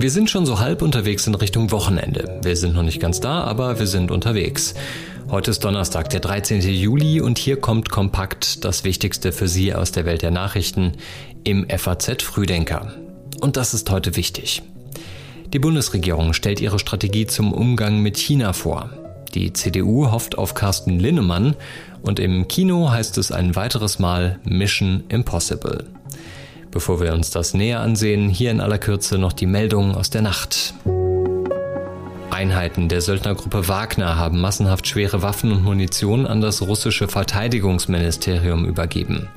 [0.00, 2.40] Wir sind schon so halb unterwegs in Richtung Wochenende.
[2.42, 4.72] Wir sind noch nicht ganz da, aber wir sind unterwegs.
[5.28, 6.62] Heute ist Donnerstag, der 13.
[6.62, 10.92] Juli und hier kommt kompakt das Wichtigste für Sie aus der Welt der Nachrichten
[11.44, 12.94] im FAZ Frühdenker.
[13.42, 14.62] Und das ist heute wichtig.
[15.52, 18.88] Die Bundesregierung stellt ihre Strategie zum Umgang mit China vor.
[19.34, 21.56] Die CDU hofft auf Carsten Linnemann
[22.00, 25.84] und im Kino heißt es ein weiteres Mal Mission Impossible.
[26.70, 30.22] Bevor wir uns das näher ansehen, hier in aller Kürze noch die Meldung aus der
[30.22, 30.74] Nacht.
[32.30, 39.28] Einheiten der Söldnergruppe Wagner haben massenhaft schwere Waffen und Munition an das russische Verteidigungsministerium übergeben.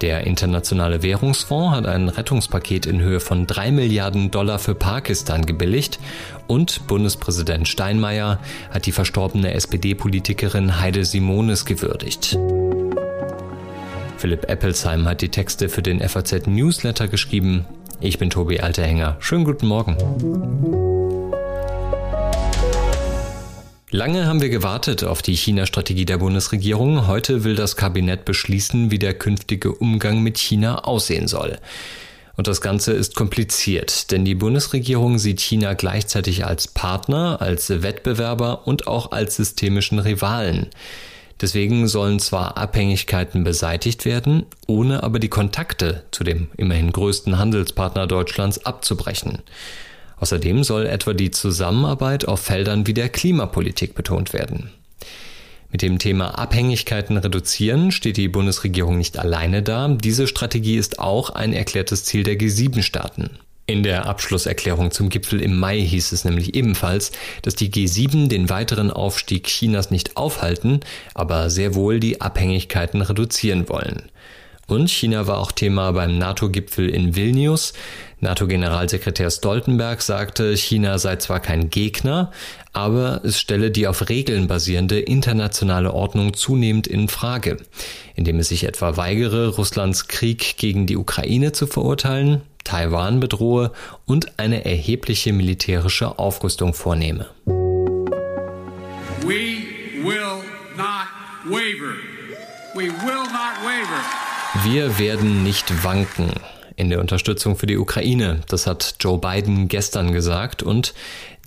[0.00, 6.00] Der Internationale Währungsfonds hat ein Rettungspaket in Höhe von drei Milliarden Dollar für Pakistan gebilligt
[6.46, 8.40] und Bundespräsident Steinmeier
[8.70, 12.36] hat die verstorbene SPD-Politikerin Heide Simones gewürdigt.
[14.16, 17.66] Philipp Eppelsheim hat die Texte für den FAZ Newsletter geschrieben.
[18.00, 19.16] Ich bin Tobi Alterhänger.
[19.20, 19.96] Schönen guten Morgen.
[23.90, 27.06] Lange haben wir gewartet auf die China-Strategie der Bundesregierung.
[27.06, 31.58] Heute will das Kabinett beschließen, wie der künftige Umgang mit China aussehen soll.
[32.36, 38.66] Und das Ganze ist kompliziert, denn die Bundesregierung sieht China gleichzeitig als Partner, als Wettbewerber
[38.66, 40.66] und auch als systemischen Rivalen.
[41.40, 48.06] Deswegen sollen zwar Abhängigkeiten beseitigt werden, ohne aber die Kontakte zu dem immerhin größten Handelspartner
[48.06, 49.42] Deutschlands abzubrechen.
[50.18, 54.70] Außerdem soll etwa die Zusammenarbeit auf Feldern wie der Klimapolitik betont werden.
[55.70, 59.88] Mit dem Thema Abhängigkeiten reduzieren steht die Bundesregierung nicht alleine da.
[59.88, 63.30] Diese Strategie ist auch ein erklärtes Ziel der G7-Staaten.
[63.66, 68.50] In der Abschlusserklärung zum Gipfel im Mai hieß es nämlich ebenfalls, dass die G7 den
[68.50, 70.80] weiteren Aufstieg Chinas nicht aufhalten,
[71.14, 74.10] aber sehr wohl die Abhängigkeiten reduzieren wollen.
[74.66, 77.72] Und China war auch Thema beim NATO-Gipfel in Vilnius.
[78.20, 82.32] NATO-Generalsekretär Stoltenberg sagte, China sei zwar kein Gegner,
[82.74, 87.58] aber es stelle die auf Regeln basierende internationale Ordnung zunehmend in Frage,
[88.14, 93.72] indem es sich etwa weigere, Russlands Krieg gegen die Ukraine zu verurteilen, Taiwan bedrohe
[94.06, 97.28] und eine erhebliche militärische Aufrüstung vornehme.
[99.26, 99.62] We
[100.02, 100.42] will
[100.76, 101.08] not
[101.44, 101.94] waver.
[102.74, 104.02] We will not waver.
[104.64, 106.32] Wir werden nicht wanken
[106.76, 108.40] in der Unterstützung für die Ukraine.
[108.48, 110.94] Das hat Joe Biden gestern gesagt und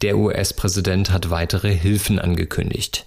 [0.02, 3.06] der US-Präsident hat weitere Hilfen angekündigt.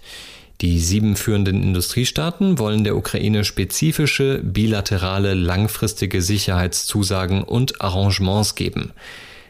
[0.61, 8.91] Die sieben führenden Industriestaaten wollen der Ukraine spezifische, bilaterale, langfristige Sicherheitszusagen und Arrangements geben.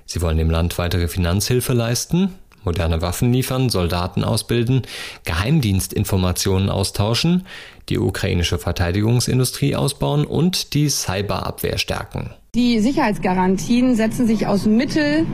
[0.05, 2.29] Sie wollen dem Land weitere Finanzhilfe leisten,
[2.63, 4.83] moderne Waffen liefern, Soldaten ausbilden,
[5.25, 7.45] Geheimdienstinformationen austauschen,
[7.89, 12.29] die ukrainische Verteidigungsindustrie ausbauen und die Cyberabwehr stärken.
[12.55, 15.25] Die Sicherheitsgarantien setzen sich aus mittel-,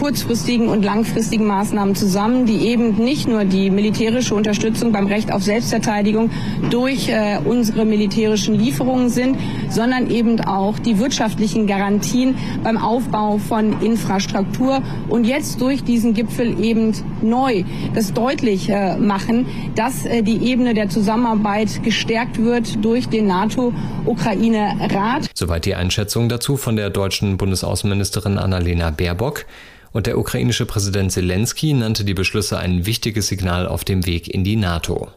[0.00, 5.42] kurzfristigen und langfristigen Maßnahmen zusammen, die eben nicht nur die militärische Unterstützung beim Recht auf
[5.42, 6.30] Selbstverteidigung
[6.70, 9.36] durch äh, unsere militärischen Lieferungen sind,
[9.68, 12.34] sondern eben auch die wirtschaftlichen Garantien
[12.64, 19.46] beim Aufbau von Infrastruktur und jetzt durch diesen Gipfel eben neu das deutlich äh, machen,
[19.74, 25.28] dass äh, die Ebene der Zusammenarbeit gestärkt wird durch den NATO-Ukraine-Rat.
[25.34, 29.44] Soweit die Einschätzung dazu von der deutschen Bundesaußenministerin Annalena Baerbock.
[29.92, 34.44] Und der ukrainische Präsident Zelensky nannte die Beschlüsse ein wichtiges Signal auf dem Weg in
[34.44, 35.08] die NATO.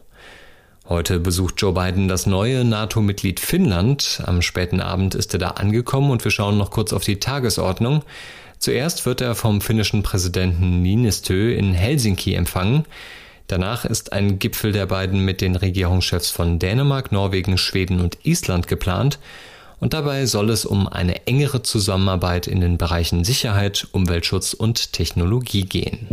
[0.88, 4.22] Heute besucht Joe Biden das neue NATO-Mitglied Finnland.
[4.26, 8.02] Am späten Abend ist er da angekommen und wir schauen noch kurz auf die Tagesordnung.
[8.58, 12.84] Zuerst wird er vom finnischen Präsidenten Niinistö in Helsinki empfangen.
[13.46, 18.68] Danach ist ein Gipfel der beiden mit den Regierungschefs von Dänemark, Norwegen, Schweden und Island
[18.68, 19.18] geplant
[19.84, 25.66] und dabei soll es um eine engere Zusammenarbeit in den Bereichen Sicherheit, Umweltschutz und Technologie
[25.66, 26.08] gehen.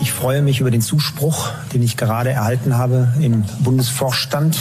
[0.00, 4.58] Ich freue mich über den Zuspruch, den ich gerade erhalten habe im Bundesvorstand.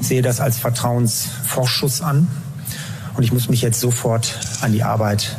[0.00, 2.28] Ich sehe das als Vertrauensvorschuss an
[3.16, 5.36] und ich muss mich jetzt sofort an die Arbeit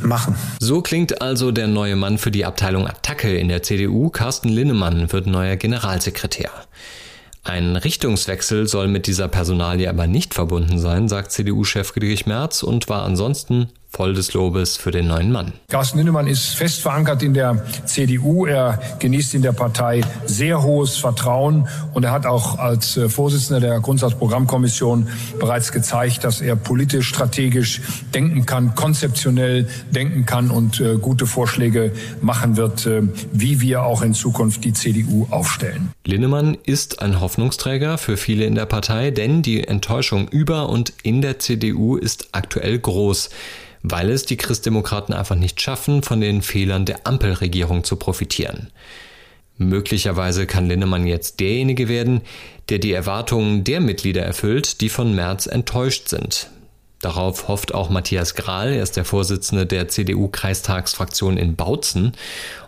[0.00, 0.36] machen.
[0.60, 4.10] So klingt also der neue Mann für die Abteilung Attacke in der CDU.
[4.10, 6.52] Carsten Linnemann wird neuer Generalsekretär.
[7.46, 12.88] Ein Richtungswechsel soll mit dieser Personalie aber nicht verbunden sein, sagt CDU-Chef Friedrich Merz und
[12.88, 15.52] war ansonsten voll des Lobes für den neuen Mann.
[15.70, 18.44] Carsten Linnemann ist fest verankert in der CDU.
[18.44, 23.58] Er genießt in der Partei sehr hohes Vertrauen und er hat auch als äh, Vorsitzender
[23.58, 25.08] der Grundsatzprogrammkommission
[25.40, 27.80] bereits gezeigt, dass er politisch, strategisch
[28.14, 33.00] denken kann, konzeptionell denken kann und äh, gute Vorschläge machen wird, äh,
[33.32, 35.90] wie wir auch in Zukunft die CDU aufstellen.
[36.04, 41.22] Linnemann ist ein Hoffnungsträger für viele in der Partei, denn die Enttäuschung über und in
[41.22, 43.30] der CDU ist aktuell groß
[43.88, 48.72] weil es die Christdemokraten einfach nicht schaffen, von den Fehlern der Ampelregierung zu profitieren.
[49.58, 52.22] Möglicherweise kann Linnemann jetzt derjenige werden,
[52.68, 56.50] der die Erwartungen der Mitglieder erfüllt, die von März enttäuscht sind.
[57.00, 62.12] Darauf hofft auch Matthias Grahl, er ist der Vorsitzende der CDU-Kreistagsfraktion in Bautzen.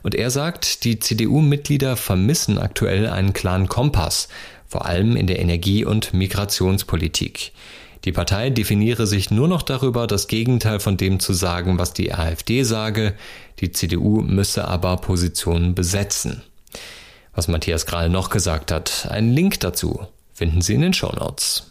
[0.05, 4.29] Und er sagt, die CDU-Mitglieder vermissen aktuell einen klaren Kompass,
[4.69, 7.53] vor allem in der Energie- und Migrationspolitik.
[8.09, 12.15] Die Partei definiere sich nur noch darüber, das Gegenteil von dem zu sagen, was die
[12.15, 13.13] AfD sage.
[13.61, 16.41] Die CDU müsse aber Positionen besetzen.
[17.35, 21.71] Was Matthias Grahl noch gesagt hat, einen Link dazu finden Sie in den Shownotes.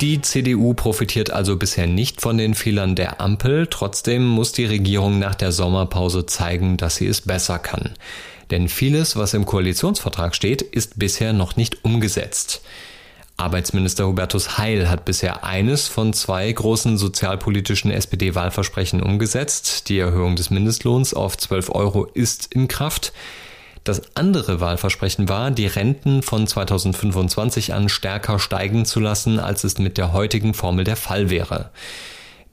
[0.00, 5.20] Die CDU profitiert also bisher nicht von den Fehlern der Ampel, trotzdem muss die Regierung
[5.20, 7.90] nach der Sommerpause zeigen, dass sie es besser kann.
[8.50, 12.62] Denn vieles, was im Koalitionsvertrag steht, ist bisher noch nicht umgesetzt.
[13.40, 19.88] Arbeitsminister Hubertus Heil hat bisher eines von zwei großen sozialpolitischen SPD-Wahlversprechen umgesetzt.
[19.88, 23.14] Die Erhöhung des Mindestlohns auf 12 Euro ist in Kraft.
[23.82, 29.78] Das andere Wahlversprechen war, die Renten von 2025 an stärker steigen zu lassen, als es
[29.78, 31.70] mit der heutigen Formel der Fall wäre.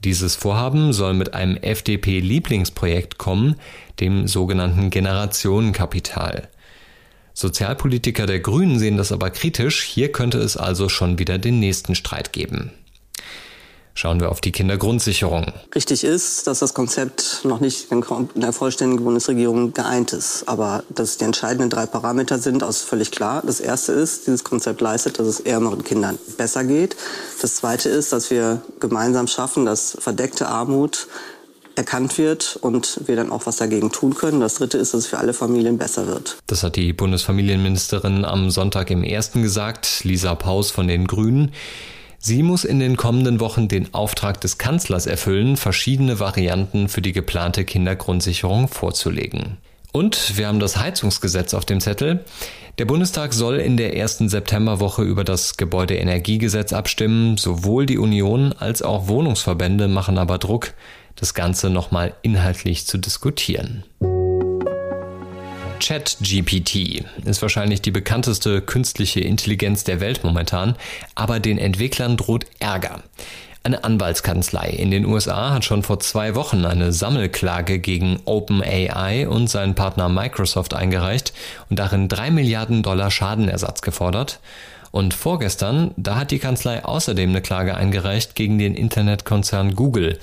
[0.05, 3.55] Dieses Vorhaben soll mit einem FDP-Lieblingsprojekt kommen,
[3.99, 6.47] dem sogenannten Generationenkapital.
[7.39, 11.93] Sozialpolitiker der Grünen sehen das aber kritisch, hier könnte es also schon wieder den nächsten
[11.93, 12.71] Streit geben.
[13.93, 15.53] Schauen wir auf die Kindergrundsicherung.
[15.75, 18.03] Richtig ist, dass das Konzept noch nicht in
[18.41, 20.45] der vollständigen Bundesregierung geeint ist.
[20.47, 23.43] Aber dass die entscheidenden drei Parameter sind, ist völlig klar.
[23.45, 26.95] Das erste ist, dieses Konzept leistet, dass es ärmeren Kindern besser geht.
[27.39, 31.07] Das zweite ist, dass wir gemeinsam schaffen, dass verdeckte Armut
[31.77, 34.39] erkannt wird und wir dann auch was dagegen tun können.
[34.39, 36.37] Das dritte ist, dass es für alle Familien besser wird.
[36.47, 41.51] Das hat die Bundesfamilienministerin am Sonntag im ersten gesagt, Lisa Paus von den Grünen.
[42.19, 47.13] Sie muss in den kommenden Wochen den Auftrag des Kanzlers erfüllen, verschiedene Varianten für die
[47.13, 49.57] geplante Kindergrundsicherung vorzulegen.
[49.91, 52.25] Und wir haben das Heizungsgesetz auf dem Zettel.
[52.77, 57.37] Der Bundestag soll in der ersten Septemberwoche über das Gebäudeenergiegesetz abstimmen.
[57.37, 60.73] Sowohl die Union als auch Wohnungsverbände machen aber Druck,
[61.19, 63.83] das Ganze nochmal inhaltlich zu diskutieren.
[65.79, 70.75] ChatGPT ist wahrscheinlich die bekannteste künstliche Intelligenz der Welt momentan,
[71.15, 73.03] aber den Entwicklern droht Ärger.
[73.63, 79.49] Eine Anwaltskanzlei in den USA hat schon vor zwei Wochen eine Sammelklage gegen OpenAI und
[79.49, 81.33] seinen Partner Microsoft eingereicht
[81.69, 84.39] und darin drei Milliarden Dollar Schadenersatz gefordert.
[84.97, 90.17] Und vorgestern, da hat die Kanzlei außerdem eine Klage eingereicht gegen den Internetkonzern Google,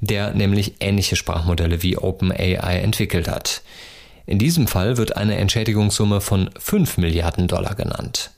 [0.00, 3.62] der nämlich ähnliche Sprachmodelle wie OpenAI entwickelt hat.
[4.26, 8.32] In diesem Fall wird eine Entschädigungssumme von 5 Milliarden Dollar genannt.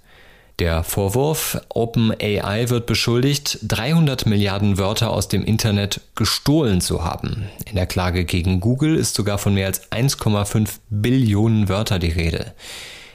[0.58, 7.49] Der Vorwurf, OpenAI wird beschuldigt, 300 Milliarden Wörter aus dem Internet gestohlen zu haben.
[7.64, 12.52] In der Klage gegen Google ist sogar von mehr als 1,5 Billionen Wörter die Rede.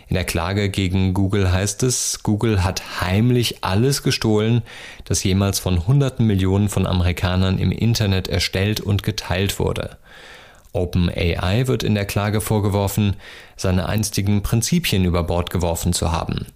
[0.07, 4.61] In der Klage gegen Google heißt es, Google hat heimlich alles gestohlen,
[5.05, 9.97] das jemals von hunderten Millionen von Amerikanern im Internet erstellt und geteilt wurde.
[10.73, 13.15] OpenAI wird in der Klage vorgeworfen,
[13.55, 16.47] seine einstigen Prinzipien über Bord geworfen zu haben.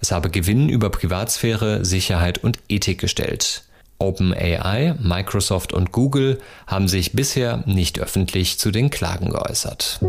[0.00, 3.64] Es habe Gewinn über Privatsphäre, Sicherheit und Ethik gestellt.
[3.98, 10.00] OpenAI, Microsoft und Google haben sich bisher nicht öffentlich zu den Klagen geäußert.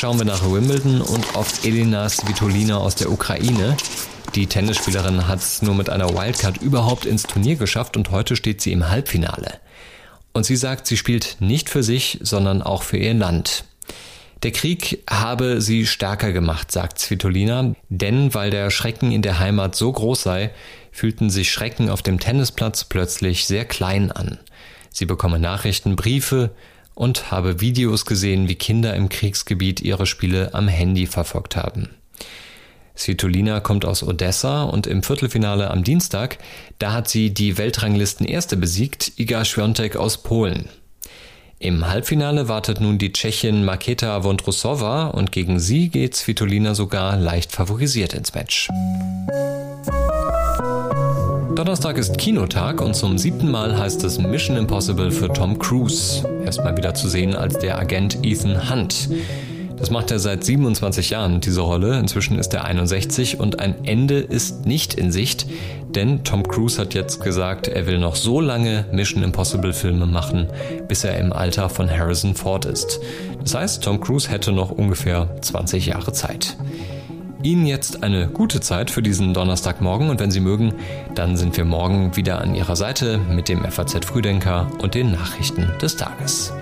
[0.00, 3.76] Schauen wir nach Wimbledon und auf Elina Svitolina aus der Ukraine.
[4.36, 8.60] Die Tennisspielerin hat es nur mit einer Wildcard überhaupt ins Turnier geschafft und heute steht
[8.60, 9.54] sie im Halbfinale.
[10.32, 13.64] Und sie sagt, sie spielt nicht für sich, sondern auch für ihr Land.
[14.44, 19.74] Der Krieg habe sie stärker gemacht, sagt Svitolina, denn weil der Schrecken in der Heimat
[19.74, 20.52] so groß sei,
[20.92, 24.38] fühlten sich Schrecken auf dem Tennisplatz plötzlich sehr klein an.
[24.92, 26.52] Sie bekomme Nachrichten, Briefe
[26.98, 31.90] und habe Videos gesehen, wie Kinder im Kriegsgebiet ihre Spiele am Handy verfolgt haben.
[32.96, 36.38] Svitolina kommt aus Odessa und im Viertelfinale am Dienstag,
[36.80, 40.68] da hat sie die Weltranglisten-Erste besiegt, Iga Świątek aus Polen.
[41.60, 47.52] Im Halbfinale wartet nun die Tschechin Maketa Vondrusova und gegen sie geht Svitolina sogar leicht
[47.52, 48.68] favorisiert ins Match.
[51.54, 56.26] Donnerstag ist Kinotag und zum siebten Mal heißt es Mission Impossible für Tom Cruise.
[56.44, 59.08] Erstmal wieder zu sehen als der Agent Ethan Hunt.
[59.78, 61.98] Das macht er seit 27 Jahren, diese Rolle.
[61.98, 65.46] Inzwischen ist er 61 und ein Ende ist nicht in Sicht,
[65.94, 70.48] denn Tom Cruise hat jetzt gesagt, er will noch so lange Mission Impossible Filme machen,
[70.88, 73.00] bis er im Alter von Harrison Ford ist.
[73.42, 76.56] Das heißt, Tom Cruise hätte noch ungefähr 20 Jahre Zeit.
[77.42, 80.74] Ihnen jetzt eine gute Zeit für diesen Donnerstagmorgen und wenn Sie mögen,
[81.14, 85.70] dann sind wir morgen wieder an Ihrer Seite mit dem FAZ Frühdenker und den Nachrichten
[85.80, 86.52] des Tages.